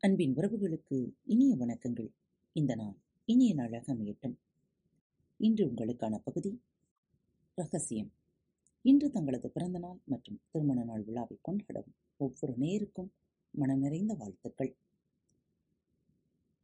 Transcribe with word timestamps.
அன்பின் 0.00 0.34
உறவுகளுக்கு 0.36 1.12
இனிய 1.24 1.56
வணக்கங்கள். 1.56 2.08
இந்த 2.52 2.74
நாள் 2.74 2.96
இனிய 3.24 3.54
நாளாக 3.54 3.94
அமையட்டும். 3.94 4.34
இன்று 5.36 5.66
உங்களுக்கான 5.66 6.18
பகுதி 6.24 6.62
ரகசியம். 7.54 8.12
இன்று 8.82 9.10
தங்களது 9.10 9.50
பிறந்த 9.50 9.78
நாள் 9.78 9.98
மற்றும் 10.04 10.40
திருமண 10.50 10.84
நாள் 10.84 11.02
விழாவை 11.02 11.38
கொண்டாடும் 11.42 11.94
ஒவ்வொரு 12.16 12.54
நேருக்கும் 12.58 13.08
மனம் 13.50 13.78
நிறைந்த 13.78 14.14
வாழ்த்துக்கள். 14.14 14.76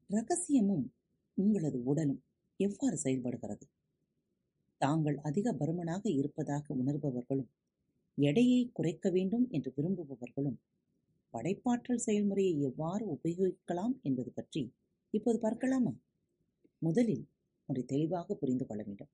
ரகசியமும் 0.09 0.93
உங்களது 1.35 1.85
உடலும் 1.85 2.23
எவ்வாறு 2.57 2.96
செயல்படுகிறது? 2.96 3.66
தாங்கள் 4.77 5.19
அதிக 5.19 5.53
பருமனாக 5.53 6.11
இருப்பதாக 6.11 6.75
உணர்பவர்களும் 6.75 7.51
எடையை 8.14 8.71
குறைக்க 8.73 9.11
வேண்டும் 9.11 9.48
என்று 9.51 9.73
விரும்புபவர்களும் 9.77 10.57
படைப்பாற்றல் 11.35 12.05
செயல்முறையை 12.07 12.54
எவ்வாறு 12.61 13.04
உபயோகிக்கலாம் 13.14 13.95
என்பது 14.03 14.31
பற்றி 14.31 14.63
இப்போது 15.14 15.39
பார்க்கலாமா? 15.39 15.93
முதலில் 16.82 17.25
ஒன்றை 17.68 17.85
தெளிவாக 17.85 18.35
புரிந்து 18.35 18.64
கொள்ள 18.67 18.82
வேண்டும். 18.82 19.11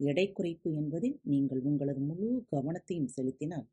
எடை 0.00 0.26
குறைப்பு 0.32 0.68
என்பதில் 0.72 1.16
நீங்கள் 1.22 1.62
உங்களது 1.62 2.00
முழு 2.00 2.28
கவனத்தையும் 2.52 3.12
செலுத்தினால் 3.16 3.66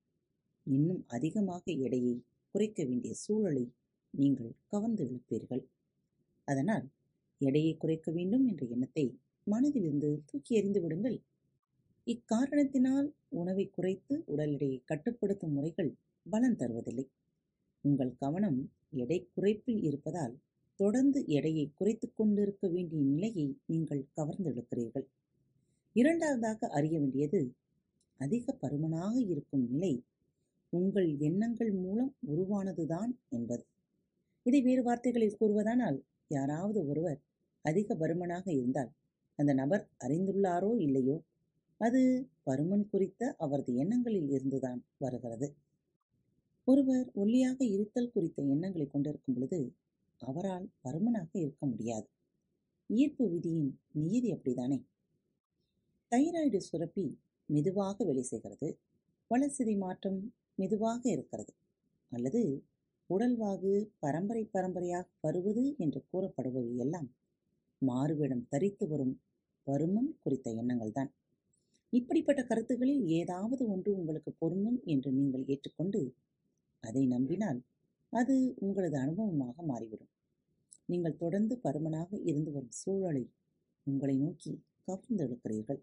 இன்னும் 0.68 1.02
அதிகமாக 1.08 1.64
எடையை 1.86 2.16
குறைக்க 2.56 2.84
வேண்டிய 2.84 3.14
சூழலை 3.14 3.66
நீங்கள் 4.14 4.52
கவர்ந்து 4.68 5.04
இழுப்பீர்கள். 5.06 5.64
அதனால் 6.48 6.86
எடையை 7.42 7.74
குறைக்க 7.78 8.08
வேண்டும் 8.12 8.46
என்ற 8.48 8.66
எண்ணத்தை 8.66 9.06
மனதிலிருந்து 9.48 10.10
தூக்கி 10.26 10.52
எறிந்து 10.56 10.80
விடுங்கள். 10.82 11.18
இக்காரணத்தினால் 12.08 13.08
உணவை 13.30 13.66
குறைத்து 13.70 14.14
உடல் 14.26 14.54
எடையை 14.54 14.78
கட்டுப்படுத்தும் 14.86 15.52
முறைகள் 15.52 15.92
பலன் 16.26 16.56
தருவதில்லை. 16.56 17.06
உங்கள் 17.84 18.14
கவனம் 18.20 18.60
எடை 18.92 19.18
குறைப்பில் 19.36 19.82
இருப்பதால் 19.84 20.36
தொடர்ந்து 20.80 21.20
எடையை 21.28 21.66
குறைத்து 21.76 22.08
கொண்டிருக்க 22.14 22.68
வேண்டிய 22.68 23.02
நிலையை 23.04 23.48
நீங்கள் 23.66 24.04
கவர்ந்தெடுக்கிறீர்கள். 24.16 25.08
இரண்டாவதாக 25.96 26.68
அறிய 26.68 27.00
வேண்டியது 27.00 27.42
அதிக 28.20 28.54
பருமனாக 28.62 29.14
இருக்கும் 29.28 29.66
நிலை 29.70 29.94
உங்கள் 30.74 31.10
எண்ணங்கள் 31.20 31.74
மூலம் 31.74 32.12
உருவானதுதான் 32.28 33.12
என்பது. 33.30 33.64
இதை 34.46 34.62
வேறு 34.62 34.84
வார்த்தைகளில் 34.84 35.40
கூறுவதானால் 35.40 35.98
யாராவது 36.28 36.80
ஒருவர் 36.88 37.20
அதிக 37.66 37.96
பருமனாக 37.96 38.46
இருந்தால் 38.52 38.92
அந்த 39.40 39.54
நபர் 39.54 39.84
அறிந்துள்ளாரோ 40.04 40.72
இல்லையோ 40.80 41.18
அது 41.82 42.02
பருமன் 42.44 42.86
குறித்த 42.90 43.36
அவரது 43.38 43.72
எண்ணங்களில் 43.76 44.30
இருந்துதான் 44.30 44.80
வருகிறது. 44.98 45.48
ஒருவர் 46.68 47.08
ஒல்லியாக 47.16 47.64
இருத்தல் 47.66 48.12
குறித்த 48.12 48.44
எண்ணங்களை 48.44 48.88
கொண்டிருக்கும் 48.88 49.36
பொழுது 49.36 49.60
அவரால் 50.22 50.70
பருமனாக 50.84 51.32
இருக்க 51.34 51.66
முடியாது. 51.66 52.08
ஈர்ப்பு 52.90 53.30
விதியின் 53.30 53.80
நியதி 53.92 54.32
அப்படிதானே 54.32 54.78
தைராய்டு 56.12 56.58
சுரப்பி 56.58 57.06
மெதுவாக 57.50 58.04
வேலை 58.04 58.24
செய்கிறது. 58.24 58.80
வளர்சிதை 59.32 59.78
மாற்றம் 59.78 60.34
மெதுவாக 60.56 61.10
இருக்கிறது. 61.10 61.54
அல்லது 62.12 62.42
உடல்வாகு 63.10 63.90
பரம்பரை 64.00 64.44
பரம்பரையாக 64.46 65.08
வருவது 65.22 65.76
என்று 65.78 66.04
கூறப்படுபவை 66.14 66.76
எல்லாம் 66.76 67.10
மாறுவிடம் 67.82 68.48
தரித்து 68.50 68.88
வரும் 68.88 69.16
பருமன் 69.68 70.12
குறித்த 70.20 70.52
எண்ணங்கள்தான். 70.52 71.12
இப்படிப்பட்ட 71.94 72.44
கருத்துக்களில் 72.44 73.06
ஏதாவது 73.08 73.70
ஒன்று 73.70 73.92
உங்களுக்கு 73.96 74.32
பொருந்தும் 74.38 74.80
என்று 74.86 75.12
நீங்கள் 75.12 75.46
ஏற்றுக்கொண்டு 75.46 76.02
அதை 76.84 77.06
நம்பினால் 77.06 77.60
அது 78.14 78.36
உங்களது 78.58 78.98
அனுபவமாக 78.98 79.56
மாறிவிடும். 79.62 80.10
நீங்கள் 80.86 81.18
தொடர்ந்து 81.18 81.56
பருமனாக 81.64 82.20
இருந்து 82.24 82.52
வரும் 82.52 82.72
சூழலில் 82.72 83.30
உங்களை 83.88 84.16
நோக்கி 84.18 84.52
கவர்ந்தெடுக்கிறீர்கள் 84.88 85.82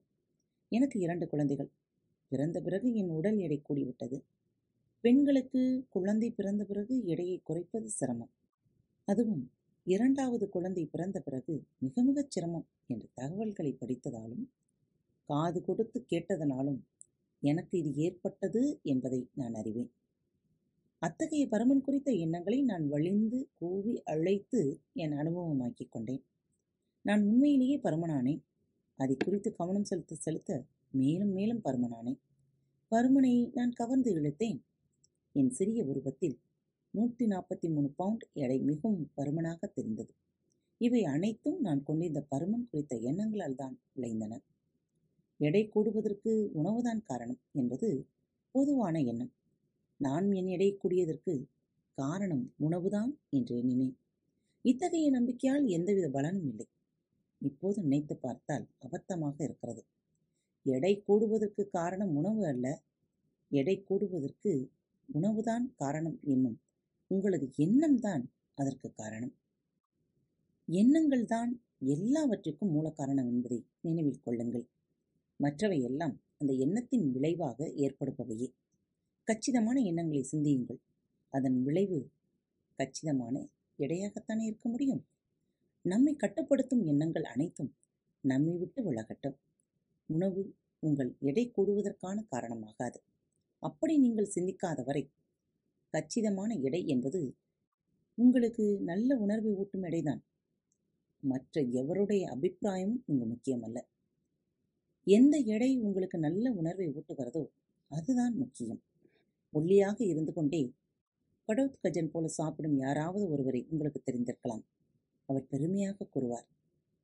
எனக்கு 0.72 1.00
இரண்டு 1.00 1.26
குழந்தைகள். 1.28 1.70
பிறந்த 2.28 2.60
பிறகு 2.60 2.94
என் 2.94 3.08
உடல் 3.08 3.38
எடை 3.38 3.62
கூடிவிட்டது. 3.68 4.18
பெண்களுக்கு 5.04 5.60
குழந்தை 5.88 6.30
பிறந்த 6.30 6.64
பிறகு 6.64 6.94
எடையை 7.04 7.40
குறைப்பது 7.42 7.88
சிரமம். 7.90 8.32
அதுவும் 9.04 9.44
இரண்டாவது 9.86 10.48
குழந்தை 10.48 10.84
பிறந்த 10.86 11.20
பிறகு 11.20 11.54
மிக 11.78 12.02
மிகச் 12.02 12.30
சிரமம் 12.30 12.66
என்ற 12.86 13.04
தகவல்களை 13.14 13.72
படித்ததாலும் 13.80 14.44
காது 15.28 15.62
கொடுத்து 15.62 15.98
கேட்டதனாலும் 16.10 16.80
எனக்கு 17.42 17.74
இது 17.78 17.90
ஏற்பட்டது 17.94 18.80
என்பதை 18.82 19.20
நான் 19.34 19.54
அறிவேன். 19.54 19.90
அத்தகைய 21.02 21.48
பருமன் 21.50 21.80
குறித்த 21.80 22.12
எண்ணங்களை 22.12 22.62
நான் 22.62 22.88
வழிந்து 22.88 23.48
கூவி 23.58 24.02
அழைத்து 24.04 24.80
என் 24.92 25.12
அனுபவமாக்கிக் 25.12 25.90
கொண்டேன். 25.90 26.24
நான் 27.02 27.22
உண்மையிலேயே 27.22 27.76
பருமனானேன் 27.78 28.40
அதை 28.96 29.16
குறித்து 29.16 29.54
கவனம் 29.54 29.84
செலுத்த 29.84 30.14
செலுத்த 30.14 30.66
மேலும் 30.90 31.32
மேலும் 31.32 31.62
பருமனானேன் 31.64 32.18
பருமனை 32.92 33.50
நான் 33.52 33.72
கவர்ந்து 33.72 34.10
இழுத்தேன். 34.12 34.58
என் 35.32 35.50
சிறிய 35.50 35.84
உருவத்தில் 35.84 36.36
நூற்றி 36.90 37.26
நாற்பத்தி 37.26 37.68
மூணு 37.74 37.88
பவுண்ட் 37.90 38.24
எடை 38.32 38.58
மிகவும் 38.60 39.10
பருமனாக 39.16 39.66
தெரிந்தது. 39.66 40.12
இவை 40.78 41.04
அனைத்தும் 41.04 41.60
நான் 41.60 41.82
கொண்டிருந்த 41.82 42.20
பருமன் 42.30 42.68
குறித்த 42.70 42.96
எண்ணங்களால் 42.96 43.54
தான் 43.54 43.80
விளைந்தன. 43.92 44.34
எடை 45.40 45.70
கூடுவதற்கு 45.74 46.32
உணவுதான் 46.54 47.02
காரணம் 47.02 47.40
என்பது 47.52 48.06
பொதுவான 48.50 49.00
எண்ணம். 49.00 49.32
நான் 50.00 50.32
என் 50.32 50.46
எடை 50.46 50.78
கூடியதற்கு 50.82 51.32
காரணம் 51.94 52.54
உணவுதான் 52.60 53.12
என்று 53.30 53.56
எண்ணினேன். 53.56 53.96
இத்தகைய 54.64 55.10
நம்பிக்கையால் 55.10 55.66
எந்தவித 55.66 56.06
பலனும் 56.08 56.48
இல்லை. 56.48 56.66
இப்போது 57.38 57.82
நினைத்து 57.82 58.16
பார்த்தால் 58.16 58.66
அபத்தமாக 58.86 59.36
இருக்கிறது. 59.42 59.82
எடை 60.66 61.02
கூடுவதற்கு 61.06 61.68
காரணம் 61.70 62.14
உணவு 62.14 62.46
அல்ல. 62.46 62.66
எடை 63.50 63.84
கூடுவதற்கு 63.88 64.52
உணவுதான் 65.08 65.66
காரணம் 65.74 66.18
என்னும் 66.24 66.58
உங்களது 67.10 67.52
எண்ணம் 67.56 67.98
தான் 67.98 68.24
அதற்கு 68.54 68.88
காரணம். 68.92 69.34
எண்ணங்கள் 70.68 71.24
தான் 71.24 71.50
எல்லாவற்றிற்கும் 71.86 72.70
மூல 72.70 72.90
காரணம் 72.90 73.28
என்பதை 73.28 73.58
நினைவில் 73.80 74.24
கொள்ளுங்கள். 74.24 74.66
மற்றவை 75.40 75.82
எல்லாம் 75.82 76.20
அந்த 76.38 76.52
எண்ணத்தின் 76.52 77.06
விளைவாக 77.10 77.66
ஏற்படுபவையே. 77.76 78.48
கச்சிதமான 79.28 79.80
எண்ணங்களை 79.80 80.22
சிந்தியுங்கள். 80.22 80.78
அதன் 81.32 81.62
விளைவு 81.62 81.98
கச்சிதமான 82.78 83.34
எடையாகத்தானே 83.78 84.44
இருக்க 84.44 84.68
முடியும்? 84.68 85.06
நம்மை 85.84 86.16
கட்டுப்படுத்தும் 86.16 86.84
எண்ணங்கள் 86.86 87.22
அனைத்தும் 87.24 87.76
நம்மை 88.20 88.54
விட்டு 88.56 88.92
விலகட்டும். 88.92 89.36
உணவு 90.06 90.56
உங்கள் 90.78 91.16
எடை 91.20 91.52
கூடுவதற்கான 91.56 92.24
காரணமாகாது. 92.30 92.98
அப்படி 93.62 93.98
நீங்கள் 93.98 94.32
சிந்திக்காத 94.34 94.84
வரை 94.84 95.04
கச்சிதமான 95.90 96.54
எடை 96.54 96.86
என்பது 96.86 97.36
உங்களுக்கு 98.14 98.64
நல்ல 98.80 99.16
உணர்வை 99.16 99.52
ஊட்டும் 99.52 99.82
எடைதான். 99.82 100.22
மற்ற 101.22 101.62
எவருடைய 101.62 102.24
அபிப்பிராயமும் 102.34 103.04
இங்கு 103.06 103.26
முக்கியமல்ல. 103.34 103.78
எந்த 105.06 105.36
எடை 105.38 105.80
உங்களுக்கு 105.80 106.18
நல்ல 106.18 106.52
உணர்வை 106.52 106.88
ஊட்டுகிறதோ 106.88 107.46
அதுதான் 107.90 108.34
முக்கியம். 108.34 108.82
ஒல்லியாக 109.52 110.04
இருந்து 110.04 110.32
கொண்டே 110.32 110.74
கடவுத் 111.44 111.78
கஜன் 111.82 112.10
போல 112.10 112.28
சாப்பிடும் 112.28 112.76
யாராவது 112.76 113.30
ஒருவரை 113.30 113.66
உங்களுக்கு 113.70 114.00
தெரிந்திருக்கலாம். 114.06 114.64
அவர் 115.26 115.46
பெருமையாக 115.46 116.04
கூறுவார் 116.04 116.46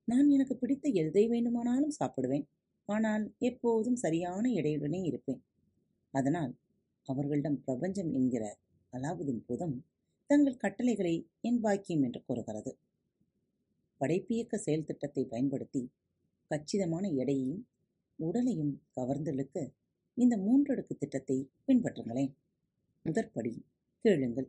நான் 0.05 0.29
எனக்கு 0.29 0.55
பிடித்த 0.55 0.89
எதை 0.89 1.27
வேண்டுமானாலும் 1.27 1.95
சாப்பிடுவேன். 1.99 2.45
ஆனால் 2.89 3.33
எப்போதும் 3.39 3.95
சரியான 3.95 4.49
எடையுடனே 4.49 5.03
இருப்பேன். 5.03 5.43
அதனால் 6.11 6.53
அவர்களிடம் 7.03 7.63
பிரபஞ்சம் 7.63 8.13
என்கிற 8.13 8.57
அலாவுதீன் 8.93 9.45
பூதம் 9.45 9.85
தங்கள் 10.29 10.57
கட்டளைகளை 10.57 11.27
என் 11.41 11.59
பாக்கியம் 11.61 12.03
என்று 12.03 12.23
கூறுகிறது. 12.23 12.77
படைப்பியக்க 13.97 14.57
செயல் 14.57 14.83
திட்டத்தை 14.83 15.25
பயன்படுத்தி 15.25 15.91
கச்சிதமான 16.47 17.09
எடையையும் 17.09 17.63
உடலையும் 18.19 18.73
கவர்ந்தெழுக்க 18.95 19.73
இந்த 20.17 20.35
மூன்றடுக்கு 20.37 20.93
திட்டத்தை 20.97 21.37
பின்பற்றுங்களேன். 21.67 22.33
முதற்படி 23.05 23.53
கேளுங்கள். 24.05 24.47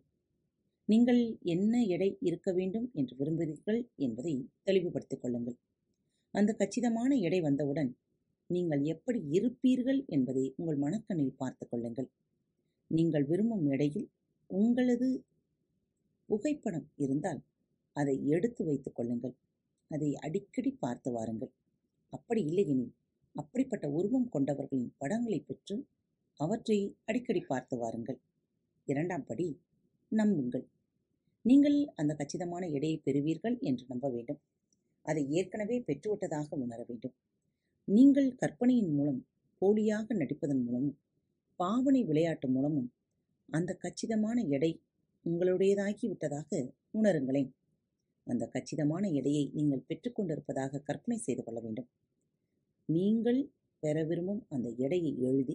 நீங்கள் 0.89 1.21
என்ன 1.55 1.75
எடை 1.85 2.09
இருக்க 2.21 2.49
வேண்டும் 2.53 2.91
என்று 2.93 3.15
விரும்புகிறீர்கள் 3.17 3.81
என்பதை 3.97 4.35
தெளிவுபடுத்திக் 4.63 5.23
கொள்ளுங்கள். 5.23 5.57
அந்த 6.35 6.51
கச்சிதமான 6.53 7.11
எடை 7.17 7.41
வந்தவுடன் 7.41 7.91
நீங்கள் 8.51 8.83
எப்படி 8.85 9.21
இருப்பீர்கள் 9.29 10.01
என்பதை 10.07 10.45
உங்கள் 10.57 10.77
மனக்கண்ணில் 10.77 11.39
பார்த்து 11.39 11.65
கொள்ளுங்கள். 11.69 12.09
நீங்கள் 12.91 13.25
விரும்பும் 13.25 13.65
எடையில் 13.67 14.07
உங்களது 14.51 15.09
புகைப்படம் 16.29 16.87
இருந்தால் 16.97 17.41
அதை 17.97 18.15
எடுத்து 18.27 18.63
வைத்துக் 18.65 18.95
கொள்ளுங்கள். 18.95 19.35
அதை 19.91 20.11
அடிக்கடி 20.27 20.71
பார்த்து 20.85 21.11
வாருங்கள். 21.11 21.53
அப்படி 22.13 22.41
இல்லையெனில் 22.43 22.95
அப்படிப்பட்ட 23.41 23.87
உருவம் 23.89 24.29
கொண்டவர்களின் 24.35 24.93
படங்களை 24.99 25.41
பெற்று 25.41 25.77
அவற்றை 26.41 26.79
அடிக்கடி 27.05 27.41
பார்த்து 27.41 27.75
வாருங்கள். 27.77 28.19
இரண்டாம் 28.89 29.25
படி 29.25 29.47
நம்புங்கள். 30.13 30.67
நீங்கள் 31.45 31.79
அந்த 31.95 32.13
கச்சிதமான 32.15 32.65
எடையை 32.67 32.99
பெறுவீர்கள் 32.99 33.57
என்று 33.61 33.85
நம்ப 33.89 34.07
வேண்டும். 34.11 34.41
அதை 35.07 35.23
ஏற்கனவே 35.31 35.77
பெற்றுவிட்டதாக 35.81 36.49
உணர 36.65 36.85
வேண்டும். 36.89 37.15
நீங்கள் 37.89 38.29
கற்பனையின் 38.35 38.93
மூலம் 38.95 39.21
போலியாக 39.63 40.15
நடிப்பதன் 40.15 40.63
மூலமும் 40.65 40.97
பாவனை 41.61 42.01
விளையாட்டு 42.05 42.49
மூலமும் 42.49 42.89
அந்த 43.49 43.71
கச்சிதமான 43.75 44.39
எடை 44.57 44.73
உங்களுடையதாகி 45.25 46.05
விட்டதாக 46.09 46.51
உணருங்களேன். 46.99 47.51
அந்த 48.27 48.45
கச்சிதமான 48.47 49.05
எடையை 49.11 49.45
நீங்கள் 49.53 49.87
பெற்றுக்கொண்டிருப்பதாக 49.89 50.83
கற்பனை 50.89 51.19
செய்து 51.19 51.43
கொள்ள 51.45 51.61
வேண்டும். 51.61 51.89
நீங்கள் 52.89 53.41
பெற 53.83 53.97
விரும்பும் 54.09 54.43
அந்த 54.55 54.69
எடையை 54.85 55.13
எழுதி 55.29 55.55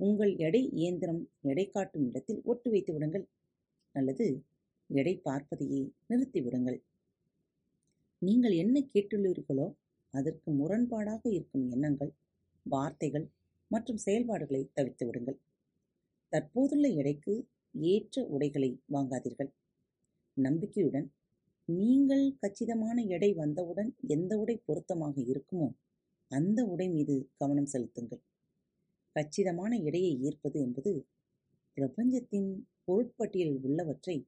உங்கள் 0.00 0.32
எடை 0.46 0.62
இயந்திரம் 0.80 1.20
எடை 1.50 1.64
காட்டும் 1.68 2.06
இடத்தில் 2.08 2.40
ஒட்டு 2.44 2.68
வைத்து 2.70 2.92
விடுங்கள். 2.94 3.24
அல்லது 3.94 4.26
எடை 4.90 5.14
பார்ப்பதையே 5.26 5.80
நிறுத்திவிடுங்கள் 6.10 6.78
நீங்கள் 8.22 8.54
என்ன 8.62 8.76
கேட்டுள்ளீர்களோ 8.92 9.66
அதற்கு 10.14 10.48
முரண்பாடாக 10.50 11.22
இருக்கும் 11.36 11.66
எண்ணங்கள் 11.74 12.12
வார்த்தைகள் 12.66 13.26
மற்றும் 13.70 14.02
செயல்பாடுகளை 14.06 14.62
தவிர்த்து 14.76 15.04
விடுங்கள். 15.06 15.38
தற்போதுள்ள 16.32 16.86
எடைக்கு 17.00 17.34
ஏற்ற 17.92 18.24
உடைகளை 18.34 18.70
வாங்காதீர்கள். 18.94 19.50
நம்பிக்கையுடன் 20.36 21.08
நீங்கள் 21.68 22.24
கச்சிதமான 22.42 22.96
எடை 23.16 23.30
வந்தவுடன் 23.42 23.90
எந்த 24.08 24.32
உடை 24.38 24.56
பொருத்தமாக 24.68 25.16
இருக்குமோ 25.32 25.68
அந்த 26.30 26.64
உடை 26.64 26.88
மீது 26.88 27.30
கவனம் 27.36 27.66
செலுத்துங்கள். 27.66 28.22
கச்சிதமான 29.16 29.76
எடையை 29.76 30.12
ஈர்ப்பது 30.22 30.58
என்பது 30.60 31.06
பிரபஞ்சத்தின் 31.76 32.66
பொருட்பட்டியலில் 32.84 33.62
உள்ளவற்றை 33.62 34.26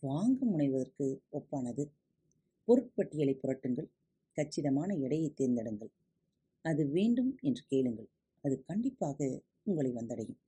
வாங்க 0.00 0.46
முனைவதற்கு 0.46 1.06
ஒப்பானது. 1.32 1.84
பொருட்பட்டியலை 2.68 3.34
புரட்டுங்கள். 3.42 3.88
கச்சிதமான 4.32 4.94
எடையை 4.94 5.34
தேர்ந்தெடுங்கள். 5.34 5.92
அது 6.64 6.86
வேண்டும் 6.86 7.38
என்று 7.40 7.62
கேளுங்கள். 7.68 8.08
அது 8.44 8.64
கண்டிப்பாக 8.64 9.42
உங்களை 9.62 9.90
வந்தடையும். 9.92 10.40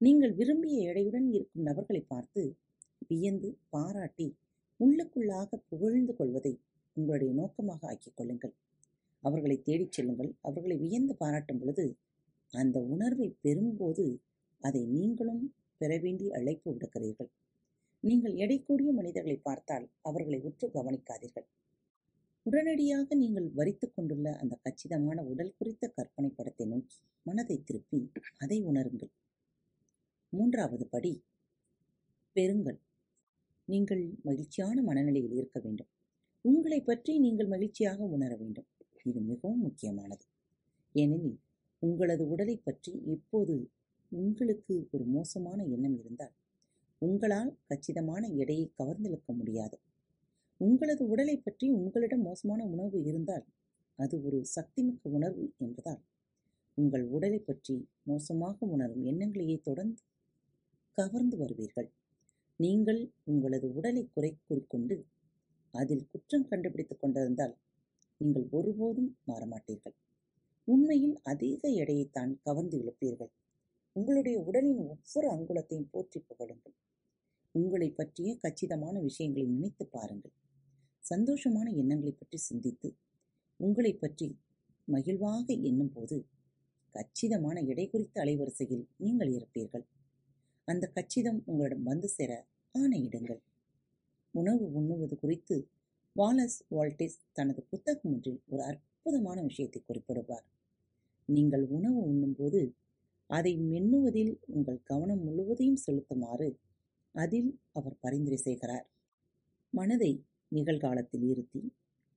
நீங்கள் 0.00 0.32
விரும்பிய 0.32 0.92
எடையுடன் 0.92 1.26
இருக்கும் 1.32 1.62
நபர்களை 1.62 2.00
பார்த்து 2.00 2.56
வியந்து 3.08 3.58
பாராட்டி 3.70 4.36
உள்ளுக்குள்ளாக 4.80 5.56
புகழ்ந்து 5.68 6.16
கொள்வதை 6.16 6.60
உங்களுடைய 6.96 7.34
நோக்கமாக 7.34 7.88
ஆக்கிக் 7.88 8.16
கொள்ளுங்கள். 8.16 8.54
அவர்களை 9.20 9.62
தேடிச் 9.62 9.92
செல்லுங்கள். 9.92 10.34
அவர்களை 10.40 10.76
வியந்து 10.76 11.14
பாராட்டும் 11.14 11.58
பொழுது 11.58 11.96
அந்த 12.52 12.80
உணர்வை 12.80 13.36
பெறும்போது 13.42 14.20
அதை 14.58 14.86
நீங்களும் 14.86 15.54
பெற 15.76 15.98
வேண்டிய 15.98 16.36
அழைப்பு 16.36 16.68
விடுக்கிறீர்கள். 16.72 17.30
நீங்கள் 18.00 18.34
எடை 18.34 18.62
கூடிய 18.62 18.92
மனிதர்களை 18.92 19.36
பார்த்தால் 19.36 19.86
அவர்களை 20.00 20.40
உற்று 20.40 20.66
கவனிக்காதீர்கள். 20.68 21.46
உடனடியாக 22.42 23.14
நீங்கள் 23.14 23.48
வரித்துக் 23.50 23.94
கொண்டுள்ள 23.94 24.36
அந்த 24.36 24.58
கச்சிதமான 24.62 25.24
உடல் 25.24 25.54
குறித்த 25.58 25.88
கற்பனை 25.88 26.30
படத்தை 26.30 26.66
நோக்கி 26.66 26.96
மனதை 27.22 27.62
திருப்பி 27.64 28.10
அதை 28.38 28.58
உணருங்கள். 28.64 29.10
மூன்றாவது 30.30 30.86
படி 30.86 31.24
பெறுங்கள். 32.36 32.78
நீங்கள் 33.64 34.14
மகிழ்ச்சியான 34.22 34.82
மனநிலையில் 34.82 35.32
இருக்க 35.32 35.60
வேண்டும். 35.60 35.88
உங்களை 36.44 36.80
பற்றி 36.80 37.18
நீங்கள் 37.18 37.46
மகிழ்ச்சியாக 37.46 38.04
உணர 38.04 38.36
வேண்டும். 38.36 38.66
இது 39.08 39.20
மிகவும் 39.30 39.64
முக்கியமானது. 39.66 40.24
ஏனெனில் 40.94 41.38
உங்களது 41.82 42.24
உடலை 42.28 42.56
பற்றி 42.58 42.92
இப்போது 43.14 43.54
உங்களுக்கு 44.12 44.74
ஒரு 44.90 45.04
மோசமான 45.06 45.58
எண்ணம் 45.74 45.96
இருந்தால் 45.98 46.34
உங்களால் 47.02 47.50
கச்சிதமான 47.66 48.22
எடையை 48.34 48.66
கவர்ந்திழுக்க 48.78 49.32
முடியாது. 49.32 49.76
உங்களது 50.60 51.02
உடலை 51.08 51.36
பற்றி 51.36 51.66
உங்களிடம் 51.70 52.24
மோசமான 52.28 52.60
உணர்வு 52.64 53.00
இருந்தால் 53.02 53.44
அது 53.98 54.16
ஒரு 54.22 54.38
சக்திமிக்க 54.56 55.10
உணர்வு 55.10 55.44
என்பதால் 55.58 56.02
உங்கள் 56.78 57.04
உடலை 57.08 57.38
பற்றி 57.40 57.76
மோசமாக 58.02 58.66
உணரும் 58.66 59.04
எண்ணங்களையே 59.04 59.56
தொடர்ந்து 59.60 60.02
கவர்ந்து 60.98 61.36
வருவீர்கள். 61.36 61.88
நீங்கள் 62.60 63.00
உங்களது 63.24 63.66
உடலை 63.74 64.02
குறை 64.14 64.30
கூறிக்கொண்டு 64.46 64.96
அதில் 65.74 66.04
குற்றம் 66.12 66.48
கண்டுபிடித்துக் 66.50 67.00
கொண்டிருந்தால் 67.00 67.54
நீங்கள் 68.20 68.46
ஒருபோதும் 68.50 69.10
மாறமாட்டீர்கள். 69.26 69.96
உண்மையில் 70.68 71.16
அதிக 71.22 71.60
எடையைத்தான் 71.82 72.32
கவர்ந்து 72.42 72.76
இழுப்பீர்கள். 72.78 73.32
உங்களுடைய 73.96 74.38
உடலின் 74.40 74.82
ஒவ்வொரு 74.86 75.28
அங்குலத்தையும் 75.34 75.90
போற்றி 75.90 76.18
புகழுங்கள். 76.20 76.74
உங்களை 77.54 77.88
பற்றிய 77.90 78.30
கச்சிதமான 78.40 78.96
விஷயங்களை 79.00 79.46
நினைத்து 79.46 79.84
பாருங்கள். 79.86 80.34
சந்தோஷமான 81.04 81.66
எண்ணங்களை 81.76 82.12
பற்றி 82.12 82.38
சிந்தித்து 82.38 82.88
உங்களை 83.60 83.92
பற்றி 83.94 84.28
மகிழ்வாக 84.88 85.46
எண்ணும்போது 85.68 86.16
கச்சிதமான 86.94 87.60
எடை 87.62 87.86
குறித்த 87.90 88.16
அலைவரிசையில் 88.24 88.84
நீங்கள் 88.96 89.32
இருப்பீர்கள். 89.32 89.84
அந்த 90.64 90.84
கச்சிதம் 90.86 91.40
உங்களிடம் 91.46 91.82
வந்து 91.82 92.08
சேர 92.08 92.32
ஆணையிடுங்கள். 92.74 93.40
உணவு 94.34 94.64
உண்ணுவது 94.72 95.14
குறித்து 95.18 95.56
வாலஸ் 96.18 96.56
வால்டிஸ் 96.74 97.18
தனது 97.32 97.60
புத்தகம் 97.70 98.12
ஒன்றில் 98.12 98.38
ஒரு 98.46 98.62
அற்புதமான 98.62 99.42
விஷயத்தை 99.42 99.82
குறிப்பிடுவார். 99.82 100.46
நீங்கள் 101.24 101.64
உணவு 101.66 102.00
உண்ணும்போது 102.02 102.60
அதை 103.26 103.52
மென்னுவதில் 103.56 104.32
உங்கள் 104.46 104.80
கவனம் 104.82 105.22
முழுவதையும் 105.22 105.80
செலுத்துமாறு 105.86 106.48
அதில் 107.14 107.50
அவர் 107.72 107.96
பரிந்துரை 108.00 108.36
செய்கிறார். 108.36 108.86
மனதை 109.70 110.24
நிகழ்காலத்தில் 110.48 111.22
இருத்தி 111.22 111.62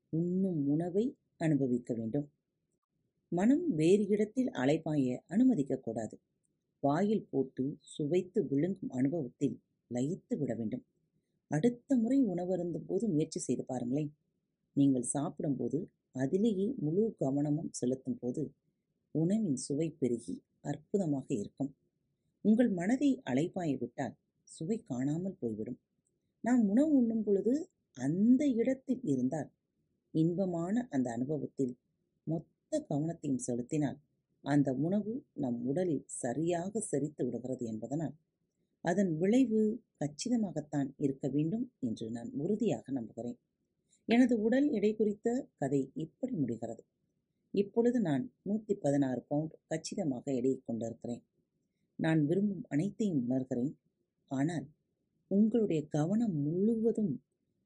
உண்ணும் 0.10 0.68
உணவை 0.68 1.06
அனுபவிக்க 1.38 1.94
வேண்டும். 1.94 2.28
மனம் 3.32 3.66
வேறு 3.76 4.06
இடத்தில் 4.08 4.52
அலைபாய 4.64 5.20
அனுமதிக்கக்கூடாது 5.30 6.16
வாயில் 6.80 7.28
போட்டு 7.30 7.66
சுவைத்து 7.82 8.48
விழுங்கும் 8.48 8.90
அனுபவத்தில் 8.90 9.56
லயித்து 9.94 10.34
விட 10.38 10.54
வேண்டும். 10.56 10.86
அடுத்த 11.52 11.96
முறை 11.96 12.18
உணவருந்தும் 12.32 12.88
போது 12.90 13.06
முயற்சி 13.14 13.40
செய்து 13.40 13.64
பாருங்களேன். 13.72 14.12
நீங்கள் 14.76 15.12
சாப்பிடும்போது 15.16 15.80
அதிலேயே 16.16 16.68
முழு 16.86 17.04
கவனமும் 17.22 17.72
செலுத்தும் 17.80 18.20
போது 18.22 18.44
உணவின் 19.16 19.60
சுவை 19.66 19.88
பெருகி 20.02 20.36
அற்புதமாக 20.62 21.28
இருக்கும். 21.34 21.72
உங்கள் 22.46 22.72
மனதை 22.72 23.10
அலைப்பாய 23.32 23.72
விட்டால் 23.82 24.16
சுவை 24.48 24.78
காணாமல் 24.92 25.40
போய்விடும். 25.42 25.80
நாம் 26.44 26.64
உணவு 26.70 26.92
உண்ணும் 27.00 27.24
பொழுது 27.24 27.54
அந்த 27.98 28.42
இடத்தில் 28.62 29.04
இருந்தால் 29.14 29.50
இன்பமான 30.14 30.76
அந்த 30.90 31.08
அனுபவத்தில் 31.12 31.74
மொத்த 32.28 32.80
கவனத்தையும் 32.90 33.44
செலுத்தினால் 33.48 34.00
அந்த 34.44 34.70
உணவு 34.86 35.14
நம் 35.34 35.60
உடலில் 35.70 36.06
சரியாக 36.22 36.82
செரித்து 36.92 37.22
விடுகிறது 37.26 37.64
என்பதனால் 37.72 38.16
அதன் 38.84 39.12
விளைவு 39.22 39.62
கச்சிதமாகத்தான் 40.02 40.90
இருக்க 40.98 41.28
வேண்டும் 41.28 41.66
என்று 41.80 42.06
நான் 42.10 42.30
உறுதியாக 42.34 42.92
நம்புகிறேன். 42.92 43.38
எனது 44.06 44.36
உடல் 44.42 44.68
எடை 44.70 44.92
குறித்த 44.96 45.28
கதை 45.58 45.92
இப்படி 45.94 46.34
முடிகிறது. 46.34 46.84
இப்பொழுது 47.54 48.00
நான் 48.00 48.24
நூற்றி 48.42 48.74
பதினாறு 48.76 49.22
பவுண்ட் 49.28 49.56
கச்சிதமாக 49.68 50.26
எடையை 50.34 50.62
கொண்டிருக்கிறேன். 50.66 51.24
நான் 52.00 52.22
விரும்பும் 52.26 52.64
அனைத்தையும் 52.68 53.22
உணர்கிறேன். 53.28 53.74
ஆனால் 54.32 54.66
உங்களுடைய 55.32 55.82
கவனம் 55.88 56.36
முழுவதும் 56.46 57.14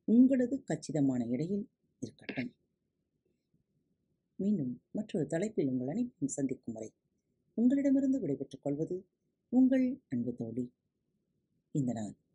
உங்களது 0.08 0.56
கச்சிதமான 0.64 1.22
இடையில் 1.26 1.66
இருக்கட்டும். 2.02 2.52
மீண்டும் 4.40 4.74
மற்றொரு 4.92 5.26
தலைப்பில் 5.28 5.70
உங்கள் 5.70 5.88
அனைவரும் 5.88 6.36
சந்திக்கும் 6.38 6.74
வரை 6.74 6.90
உங்களிடமிருந்து 7.58 8.20
விடைபெற்றுக் 8.20 8.64
கொள்வது 8.64 8.96
உங்கள் 9.50 9.86
அன்பு 10.10 10.32
தோழி. 10.34 10.66
இந்த 11.76 11.92
நாள் 11.94 12.14